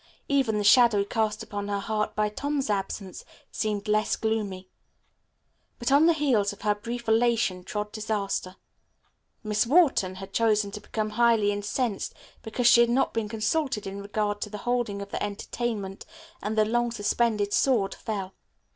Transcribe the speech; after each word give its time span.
Even 0.27 0.57
the 0.57 0.63
shadow 0.63 1.03
cast 1.03 1.43
upon 1.43 1.67
her 1.67 1.77
heart 1.79 2.15
by 2.15 2.27
Tom's 2.27 2.71
absence 2.71 3.23
seemed 3.51 3.87
less 3.87 4.15
gloomy. 4.15 4.67
But 5.77 5.91
on 5.91 6.07
the 6.07 6.13
heels 6.13 6.51
of 6.51 6.63
her 6.63 6.73
brief 6.73 7.07
elation 7.07 7.63
trod 7.63 7.91
disaster. 7.91 8.55
Miss 9.43 9.67
Wharton 9.67 10.15
had 10.15 10.33
chosen 10.33 10.71
to 10.71 10.81
become 10.81 11.11
highly 11.11 11.51
incensed 11.51 12.15
because 12.41 12.65
she 12.65 12.81
had 12.81 12.89
not 12.89 13.13
been 13.13 13.29
consulted 13.29 13.85
in 13.85 14.01
regard 14.01 14.41
to 14.41 14.49
the 14.49 14.57
holding 14.65 15.03
of 15.03 15.11
the 15.11 15.21
entertainment, 15.21 16.07
and 16.41 16.57
the 16.57 16.65
long 16.65 16.89
suspended 16.91 17.53
sword 17.53 17.93
fell. 17.93 18.33